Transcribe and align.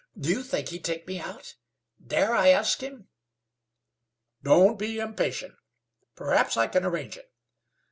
"Do 0.19 0.29
you 0.31 0.41
think 0.41 0.69
he'd 0.69 0.83
take 0.83 1.05
me 1.05 1.19
out? 1.19 1.53
Dare 2.03 2.33
I 2.33 2.47
ask 2.47 2.81
him?" 2.81 3.07
"Don't 4.41 4.79
be 4.79 4.97
impatient. 4.97 5.53
Perhaps 6.15 6.57
I 6.57 6.65
can 6.65 6.83
arrange 6.83 7.17
it. 7.17 7.31